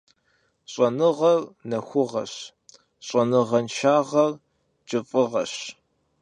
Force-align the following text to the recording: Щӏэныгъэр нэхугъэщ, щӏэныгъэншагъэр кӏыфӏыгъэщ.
Щӏэныгъэр 0.71 1.39
нэхугъэщ, 1.69 2.33
щӏэныгъэншагъэр 3.07 4.31
кӏыфӏыгъэщ. 4.87 5.53